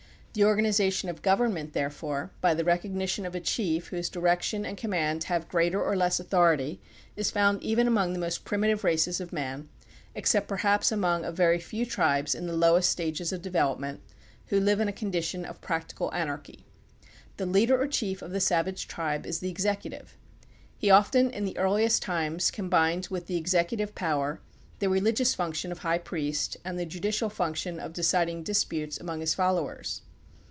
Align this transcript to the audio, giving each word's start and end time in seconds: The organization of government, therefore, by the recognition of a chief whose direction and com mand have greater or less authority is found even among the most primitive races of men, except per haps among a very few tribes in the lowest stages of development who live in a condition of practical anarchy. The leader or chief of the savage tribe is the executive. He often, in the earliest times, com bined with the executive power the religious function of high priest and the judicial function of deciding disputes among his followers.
The 0.33 0.45
organization 0.45 1.09
of 1.09 1.21
government, 1.21 1.73
therefore, 1.73 2.31
by 2.39 2.53
the 2.53 2.63
recognition 2.63 3.25
of 3.25 3.35
a 3.35 3.41
chief 3.41 3.87
whose 3.87 4.07
direction 4.07 4.65
and 4.65 4.77
com 4.77 4.91
mand 4.91 5.25
have 5.25 5.49
greater 5.49 5.83
or 5.83 5.93
less 5.97 6.21
authority 6.21 6.79
is 7.17 7.29
found 7.29 7.61
even 7.61 7.85
among 7.85 8.13
the 8.13 8.19
most 8.19 8.45
primitive 8.45 8.85
races 8.85 9.19
of 9.19 9.33
men, 9.33 9.67
except 10.15 10.47
per 10.47 10.55
haps 10.63 10.89
among 10.89 11.25
a 11.25 11.33
very 11.33 11.59
few 11.59 11.85
tribes 11.85 12.33
in 12.33 12.47
the 12.47 12.55
lowest 12.55 12.89
stages 12.89 13.33
of 13.33 13.41
development 13.41 13.99
who 14.45 14.57
live 14.61 14.79
in 14.79 14.87
a 14.87 14.93
condition 14.93 15.43
of 15.43 15.59
practical 15.59 16.09
anarchy. 16.13 16.65
The 17.35 17.45
leader 17.45 17.77
or 17.81 17.87
chief 17.89 18.21
of 18.21 18.31
the 18.31 18.39
savage 18.39 18.87
tribe 18.87 19.25
is 19.25 19.39
the 19.39 19.49
executive. 19.49 20.15
He 20.77 20.89
often, 20.89 21.29
in 21.31 21.43
the 21.43 21.57
earliest 21.57 22.01
times, 22.03 22.51
com 22.51 22.69
bined 22.69 23.09
with 23.09 23.27
the 23.27 23.35
executive 23.35 23.95
power 23.95 24.39
the 24.79 24.87
religious 24.87 25.35
function 25.35 25.73
of 25.73 25.79
high 25.79 25.97
priest 25.97 26.55
and 26.63 26.79
the 26.79 26.85
judicial 26.85 27.29
function 27.29 27.81
of 27.81 27.91
deciding 27.91 28.43
disputes 28.43 28.97
among 28.97 29.19
his 29.19 29.33
followers. 29.33 30.03